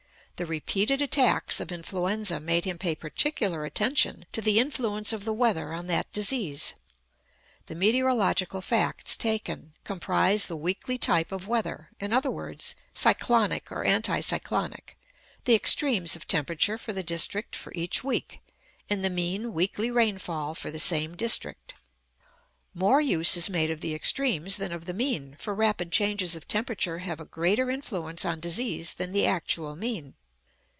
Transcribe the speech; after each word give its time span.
The 0.37 0.45
repeated 0.47 1.03
attacks 1.03 1.59
of 1.59 1.71
influenza 1.71 2.39
made 2.39 2.65
him 2.65 2.79
pay 2.79 2.95
particular 2.95 3.63
attention 3.63 4.25
to 4.31 4.41
the 4.41 4.57
influence 4.57 5.13
of 5.13 5.23
the 5.23 5.33
weather 5.35 5.71
on 5.71 5.85
that 5.85 6.11
disease. 6.11 6.73
The 7.67 7.75
meteorological 7.75 8.59
facts 8.61 9.15
taken 9.15 9.73
comprise 9.83 10.47
the 10.47 10.57
weekly 10.57 10.97
type 10.97 11.31
of 11.31 11.47
weather, 11.47 11.91
i.e. 12.01 12.57
cyclonic 12.95 13.71
or 13.71 13.83
anti 13.83 14.19
cyclonic, 14.19 14.97
the 15.45 15.53
extremes 15.53 16.15
of 16.15 16.27
temperature 16.27 16.79
for 16.79 16.91
the 16.91 17.03
district 17.03 17.55
for 17.55 17.71
each 17.75 18.03
week, 18.03 18.41
and 18.89 19.05
the 19.05 19.11
mean 19.11 19.53
weekly 19.53 19.91
rainfall 19.91 20.55
for 20.55 20.71
the 20.71 20.79
same 20.79 21.15
district. 21.15 21.75
More 22.73 22.99
use 22.99 23.37
is 23.37 23.47
made 23.47 23.69
of 23.69 23.81
the 23.81 23.93
extremes 23.93 24.57
than 24.57 24.71
of 24.71 24.85
the 24.85 24.93
mean, 24.95 25.35
for 25.37 25.53
rapid 25.53 25.91
changes 25.91 26.35
of 26.35 26.47
temperature 26.47 26.97
have 26.97 27.19
a 27.19 27.25
greater 27.25 27.69
influence 27.69 28.25
on 28.25 28.39
disease 28.39 28.95
than 28.95 29.11
the 29.11 29.27
actual 29.27 29.75
mean. 29.75 30.15